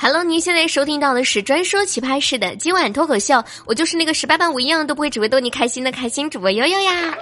[0.00, 7.14] Hello，您现在收听到的是专说奇葩事的今晚脱口秀，我就是那个十八般武艺样都不会，只会逗你开心的开心主播悠悠呀。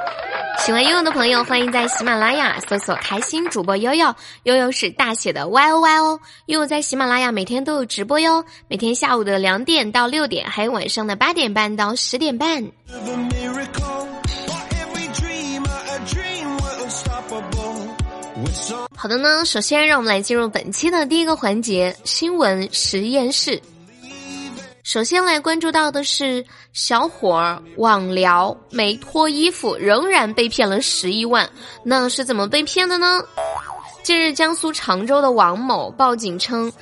[0.59, 4.15] 喜欢悠悠的朋友，欢迎在喜马拉雅搜索“开心主播悠悠”，
[4.45, 6.21] 悠悠是大写的 Y O Y O。
[6.47, 12.65] 悠悠在喜马拉雅每天都有直播哟，每天下午的两点到六点，还有晚上的八点半到十点半。
[19.07, 23.63] 好的呢，首先让我们来进入本期的第一个环节——新闻实验室。
[24.83, 31.49] 首先来关注到的是，小伙儿网聊没脱衣服，仍然被骗了十一万。
[31.85, 33.23] 那是怎么被骗的呢？
[34.03, 36.73] 近日，江苏常州的王某报警称，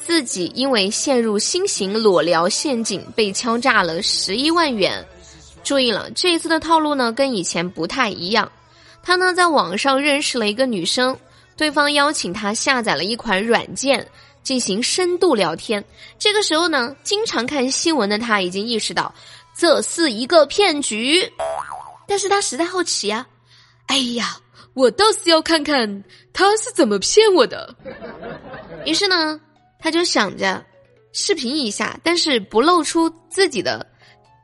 [0.00, 5.06] 自己因为陷入新型裸聊陷阱，被敲诈了十一万元。
[5.62, 8.50] 注意了，这一次的套路呢，跟以前不太一样。
[9.00, 11.16] 他呢，在网上认识了一个女生。
[11.58, 14.06] 对方邀请他下载了一款软件
[14.44, 15.84] 进行深度聊天。
[16.16, 19.12] 这个时候呢，经常看新闻的他已经意识到
[19.56, 21.30] 这是一个骗局，
[22.06, 23.26] 但是他实在好奇呀。
[23.86, 24.38] 哎呀，
[24.72, 27.74] 我倒是要看看他是怎么骗我的。
[28.86, 29.40] 于是呢，
[29.80, 30.64] 他就想着
[31.12, 33.84] 视频一下，但是不露出自己的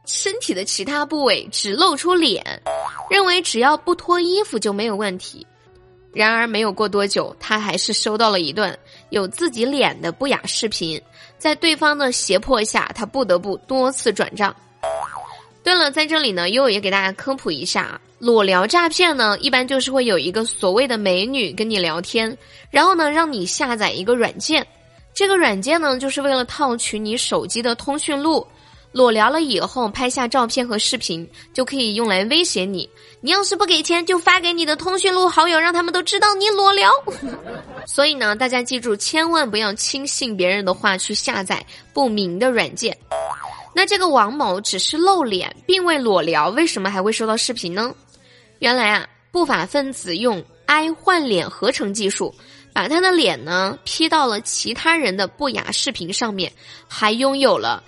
[0.04, 2.60] 身体的其他部位，只露出脸，
[3.08, 5.46] 认为只要不脱衣服就没有问题。
[6.14, 8.76] 然而没有过多久，他还是收到了一段
[9.10, 11.00] 有自己脸的不雅视频，
[11.36, 14.54] 在对方的胁迫下，他不得不多次转账。
[15.62, 22.36] 对了，在这里呢，悠悠也给大家科普一下啊，裸聊诈骗呢，一般就是会有一个所谓的美女跟你聊天，
[22.70, 24.66] 然后呢，让你下载一个软件，
[25.14, 28.46] 这个软件呢，就是为了套取你手机的通讯录。
[28.94, 32.88] 裸聊了以后，拍下照片和视频，就可以用来威胁你。
[33.20, 36.88] 你要是不给钱，就发给你的通讯录好友，让他们都知道你裸聊。
[37.86, 42.96] 所以呢，大家记住，千万不要轻信别人的话去下载不明的软件。
[43.74, 47.92] 那这个王某只是露脸，并未裸聊，为什么还会收到视频呢？
[48.60, 52.32] 原来啊，不法分子用 i 换脸合成技术，
[52.72, 56.52] 把他的脸呢 P 到了其他人的不雅视频上面，
[56.86, 57.82] 还拥有了。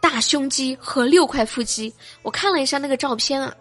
[0.00, 1.92] 大胸肌和六块腹肌，
[2.22, 3.52] 我看了一下那个照片啊，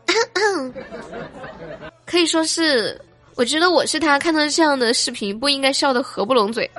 [2.05, 2.99] 可以说是，
[3.35, 6.69] 我觉得我是他看到这样的视频不应该笑得合不拢嘴，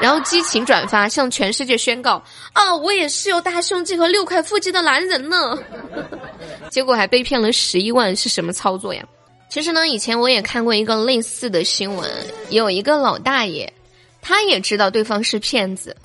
[0.00, 2.22] 然后激情转发向全世界宣告
[2.52, 5.58] 啊，我也是有大胸肌和六块腹肌的男人呢，
[6.70, 9.04] 结果还被骗了十一万，是什么操作呀？
[9.48, 12.10] 其实呢，以前我也看过一个类似的新闻，
[12.50, 13.72] 有一个老大爷，
[14.20, 15.96] 他也知道对方是骗子。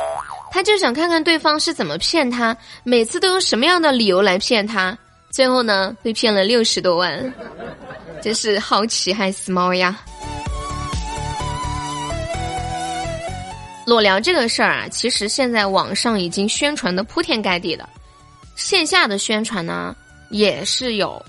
[0.51, 4.97] 他就想看看对方是怎么骗他，每次都用什么样的理由来骗他，
[5.29, 7.33] 最后呢被骗了六十多万，
[8.21, 9.99] 真是好奇害死猫呀！
[13.85, 17.87] 裸聊这个事儿啊，其实现在网上已经宣传的铺天盖地的，
[18.55, 19.95] 线下的宣传呢
[20.29, 21.23] 也是有。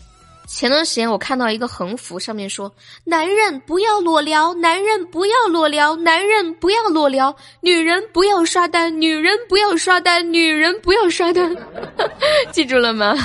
[0.52, 2.70] 前段时间我看到一个横幅，上面说
[3.06, 11.56] ：“男人不要裸聊，男人不要裸聊，男人不要裸聊，女人不要刷单，女人不要刷单，女人不要刷单。
[12.50, 13.14] ”记住了吗？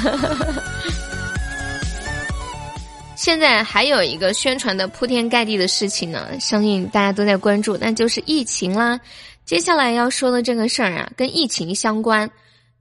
[3.17, 8.99] 现在还有一个宣传的铺天盖地的事情呢，相信大家都在关注，那就是疫情啦。
[9.45, 12.29] 接下来要说的这个事儿啊，跟疫情相关。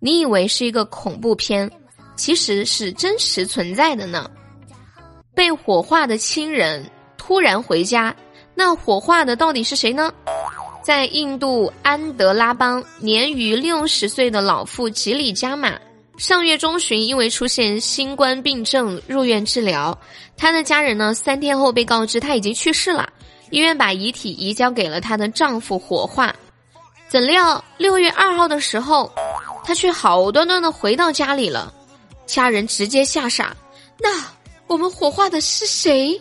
[0.00, 1.70] 你以为是一个恐怖片？
[2.16, 4.30] 其实是真实存在的呢。
[5.34, 8.14] 被火化的亲人突然回家，
[8.54, 10.12] 那火化的到底是谁呢？
[10.82, 15.78] 在印度安德拉邦，年逾六十岁的老妇吉里加玛，
[16.18, 19.98] 上月中旬因为出现新冠病症入院治疗。
[20.36, 23.08] 她的家人呢，三天后被告知她已经去世了。
[23.50, 26.34] 医院把遗体移交给了她的丈夫火化。
[27.08, 29.10] 怎料六月二号的时候，
[29.64, 31.72] 她却好端端的回到家里了。
[32.26, 33.56] 家人直接吓傻，
[34.00, 34.24] 那
[34.66, 36.20] 我们火化的是谁？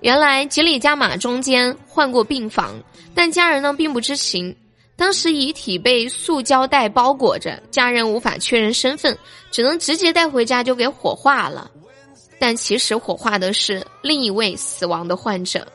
[0.00, 2.74] 原来吉里加马中间换过病房，
[3.14, 4.54] 但家人呢并不知情。
[4.96, 9.16] 当时遗体被塑胶袋包裹着，家人无法确认身份，
[9.50, 11.70] 只能直接带回家就给火化了。
[12.38, 15.66] 但其实火化的是另一位死亡的患者。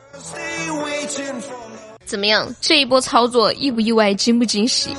[2.04, 2.54] 怎么样？
[2.60, 4.14] 这一波操作意不意外？
[4.14, 4.90] 惊不惊喜？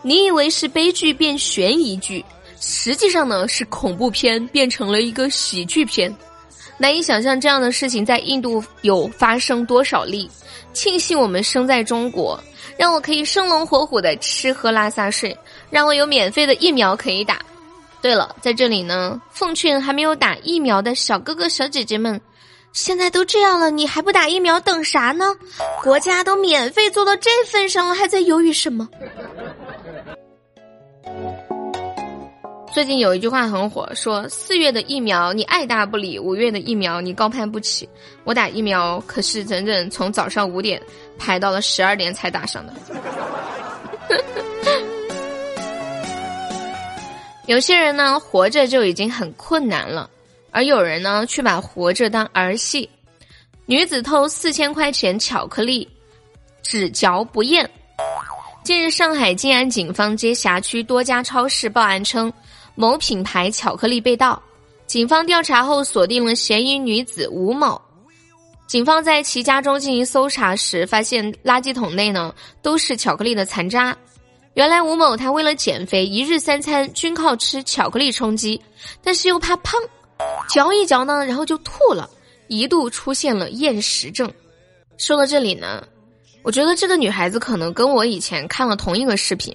[0.00, 2.24] 你以为是悲剧变悬疑剧？
[2.64, 6.14] 实际上呢，是恐怖片变成了一个喜剧片，
[6.78, 10.30] 难以想象这样的事情在印度有发生多少例。
[10.72, 12.40] 庆幸我们生在中国，
[12.78, 15.36] 让我可以生龙活虎的吃喝拉撒睡，
[15.70, 17.40] 让我有免费的疫苗可以打。
[18.00, 22.18] 对了，在这里呢，奉劝还没有打疫苗的小哥哥小姐姐们，
[22.72, 25.36] 现在都这样了，你还不打疫苗，等啥呢？
[25.82, 28.88] 国家都免费做到这份上了，还在犹豫什么？
[32.72, 37.86] 最近有一句话很火，说四月的疫苗你爱答不理，五月的疫苗你高攀不起。
[38.24, 40.80] 我打疫苗可是整整从早上五点
[41.18, 42.72] 排到了十二点才打上的。
[47.46, 50.08] 有些人呢，活着就已经很困难了，
[50.50, 52.88] 而有人呢，却把活着当儿戏。
[53.66, 55.86] 女子偷四千块钱巧克力，
[56.62, 57.68] 只嚼不咽。
[58.64, 62.32] 近日，上海静安警方接辖区多家超市报案称。
[62.74, 64.42] 某品牌巧克力被盗，
[64.86, 67.80] 警方调查后锁定了嫌疑女子吴某。
[68.66, 73.94] 警方在其家中进行搜查时，发现垃圾桶内呢都是巧克力的残渣。
[74.54, 78.60] 原来吴某他为了减肥，一日三餐均靠吃巧克力充饥，
[79.02, 79.78] 但是又怕胖，
[80.48, 82.08] 嚼一嚼呢，然后就吐了，
[82.48, 84.32] 一度出现了厌食症。
[84.96, 85.86] 说到这里呢，
[86.42, 89.54] 我觉得这个女孩子可能跟我以前看了同一个视频，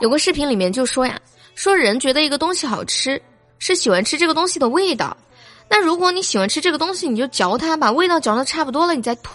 [0.00, 1.20] 有个视频里面就说呀。
[1.56, 3.20] 说人觉得一个东西好吃，
[3.58, 5.16] 是喜欢吃这个东西的味道。
[5.68, 9.32] 那如果你喜欢吃这个东西，你就嚼它，把味道嚼的差不多了，你再吐，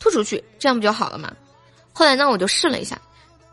[0.00, 1.30] 吐出去，这样不就好了吗？
[1.92, 2.98] 后来呢，我就试了一下，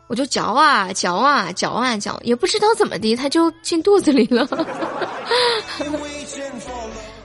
[0.08, 4.48] 我就嚼啊嚼啊嚼啊嚼，也不知道怎么的，它就进肚子里了。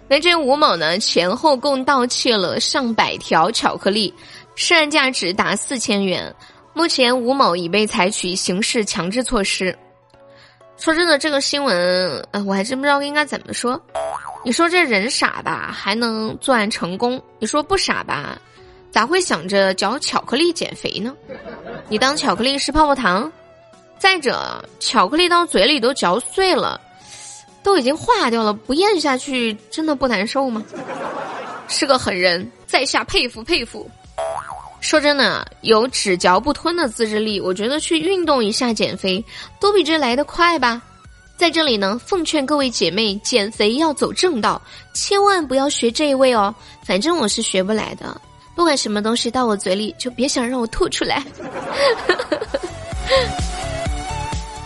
[0.09, 4.13] 那这吴某呢，前后共盗窃了上百条巧克力，
[4.55, 6.33] 涉案价值达四千元。
[6.73, 9.75] 目前吴某已被采取刑事强制措施。
[10.77, 11.75] 说真的，这个新闻，
[12.31, 13.81] 呃，我还真不知道应该怎么说。
[14.45, 18.39] 你说这人傻吧，还能作案成功；你说不傻吧，
[18.91, 21.15] 咋会想着嚼巧克力减肥呢？
[21.89, 23.29] 你当巧克力是泡泡糖？
[23.97, 26.79] 再者，巧克力到嘴里都嚼碎了，
[27.63, 30.63] 都已经化掉了，不咽下去真的不难受吗？
[31.67, 33.89] 是个狠人，在下佩服佩服。
[34.79, 39.23] 说真的，有只嚼不吞的自制力，我觉得去运动一下减肥
[39.59, 40.81] 都比这来得快吧。
[41.35, 44.59] 在这里呢，奉劝各位姐妹，减肥要走正道，
[44.93, 46.53] 千万不要学这一位哦。
[46.83, 48.19] 反正我是学不来的，
[48.55, 51.23] 不管什么东西到我嘴里，就别想让我吐出来。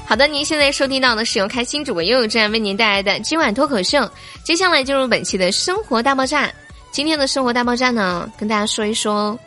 [0.08, 4.10] 好的，您现在收听到的是由开心主播悠悠这样为您带来的今晚脱口秀。
[4.44, 6.50] 接下来进入本期的生活大爆炸。
[6.92, 9.38] 今天的生活大爆炸呢，跟大家说一说。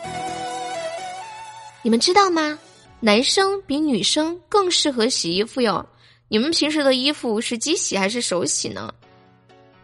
[1.85, 2.59] 你们知道吗？
[2.99, 5.87] 男生比女生更适合洗衣服哟。
[6.29, 8.91] 你们平时的衣服是机洗还是手洗呢？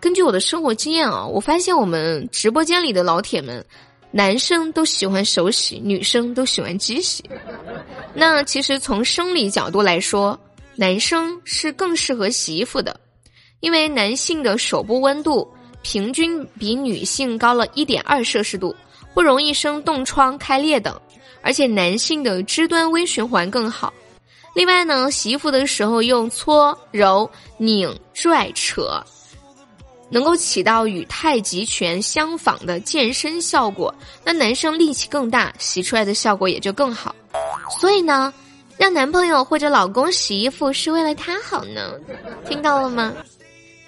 [0.00, 3.62] 根据我的生活经验啊，我发现我们直播间里的老铁们，
[4.10, 7.22] 男生都喜欢手洗，女生都喜欢机洗。
[8.14, 10.40] 那其实从生理角度来说，
[10.76, 12.98] 男生是更适合洗衣服的，
[13.60, 15.46] 因为男性的手部温度
[15.82, 18.74] 平均比女性高了一点二摄氏度，
[19.12, 20.98] 不容易生冻疮、开裂等。
[21.42, 23.92] 而且男性的肢端微循环更好。
[24.54, 29.02] 另外呢，洗衣服的时候用搓、揉、拧、拽、扯，
[30.10, 33.94] 能够起到与太极拳相仿的健身效果。
[34.24, 37.14] 那男生力气更大，洗出来的效果也就更好。
[37.80, 38.34] 所以呢，
[38.76, 41.92] 让男朋友或者老公洗衣服是为了他好呢。
[42.48, 43.14] 听到了吗？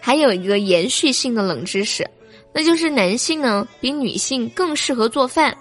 [0.01, 2.09] 还有一个延续性的冷知识，
[2.53, 5.57] 那就是男性呢比女性更适合做饭。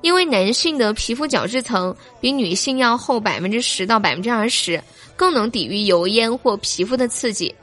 [0.00, 4.80] 因为男性的皮肤角质层比女性要厚百分之十到百分之二十，
[5.16, 7.54] 更能抵御油烟或皮肤的刺激，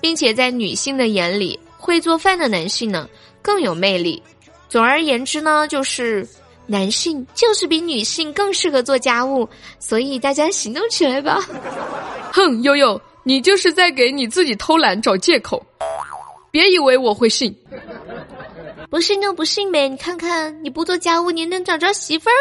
[0.00, 3.08] 并且在女性的眼里，会做饭的男性呢
[3.40, 4.22] 更有魅力。
[4.68, 6.28] 总而言之呢，就是
[6.66, 11.40] 男性就是比女性更适合做家务，所以大家行动起来吧！
[12.32, 15.64] 哼，悠悠，你就是在给你自己偷懒找借口，
[16.50, 17.56] 别以为我会信。
[18.88, 19.88] 不信就不信呗！
[19.88, 22.34] 你看看，你不做家务，你能找着媳妇儿？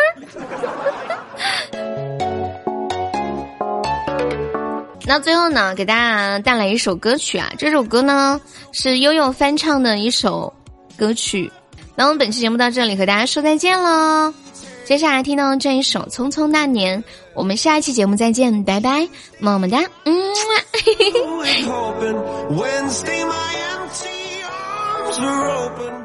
[5.07, 7.51] 那最后呢，给大家带来一首歌曲啊！
[7.57, 8.39] 这首歌呢
[8.71, 10.53] 是悠悠翻唱的一首
[10.97, 11.51] 歌曲。
[11.95, 14.33] 那我们本期节目到这里，和大家说再见喽！
[14.83, 19.09] 接下来听到这一首《匆匆那年》，我们下一期节目再见，拜拜，
[19.39, 20.15] 么么哒，嗯。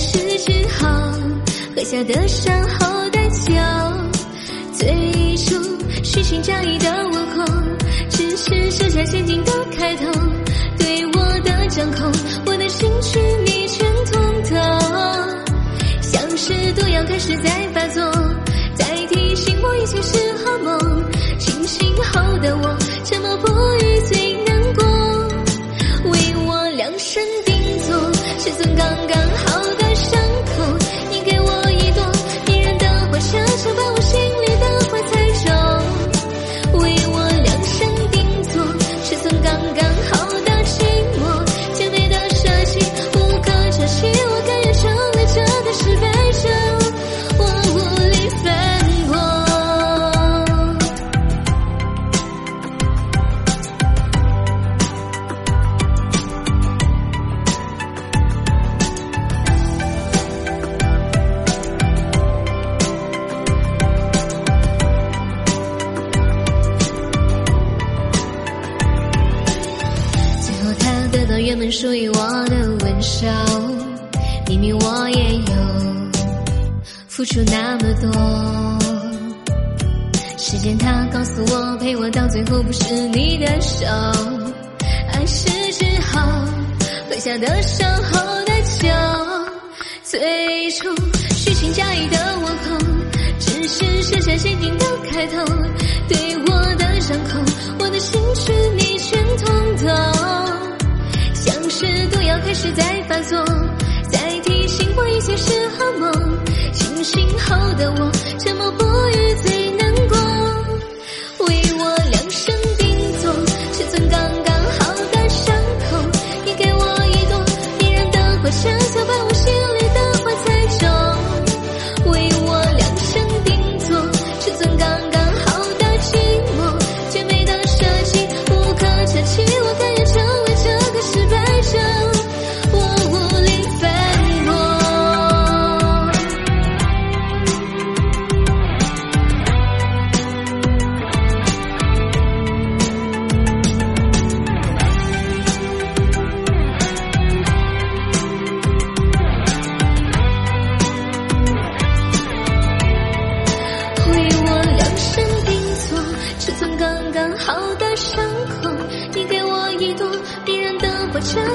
[0.00, 0.88] 是之后
[1.76, 3.52] 喝下的伤后的酒，
[4.72, 5.54] 最初
[6.02, 7.44] 虚情假意的问候，
[8.08, 10.06] 只是设下陷阱的开头，
[10.78, 12.10] 对我的掌控，
[12.46, 14.56] 我的心绪你全通透，
[16.00, 18.10] 像是毒药开始在发作。
[19.82, 24.29] 一切是噩梦，清醒后的我，沉默不语最
[77.20, 78.10] 付出那么多。
[80.38, 83.84] 时间它告诉我，陪我到最后不是你的手，
[85.12, 86.18] 爱是之后
[87.10, 88.88] 喝下的伤后的酒，
[90.02, 90.88] 最初
[91.34, 92.78] 虚情假意的问候，
[93.38, 95.44] 只是设下陷阱的开头，
[96.08, 97.38] 对我的伤口，
[97.80, 99.88] 我的心事你全通透，
[101.34, 103.44] 像是毒药开始在发作，
[104.10, 106.39] 在提醒我一切是噩梦，
[107.02, 109.59] 醒后的我，沉默不语